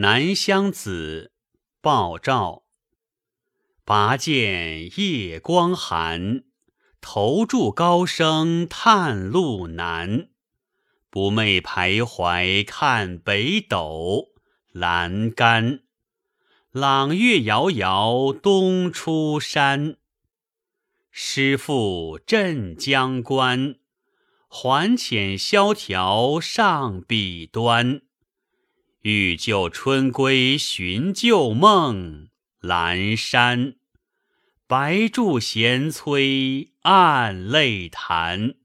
[0.00, 1.32] 南乡子·
[1.80, 2.62] 鲍照。
[3.84, 6.44] 拔剑夜光寒，
[7.00, 10.28] 投柱高声探路难。
[11.10, 14.28] 不寐徘徊看北斗，
[14.72, 15.80] 阑干。
[16.70, 19.96] 朗月遥遥东出山。
[21.10, 23.74] 师父镇江关，
[24.46, 28.02] 还遣萧条上笔端。
[29.10, 32.28] 欲救春归寻旧梦，
[32.60, 33.76] 阑珊。
[34.66, 38.56] 白柱闲催暗泪弹。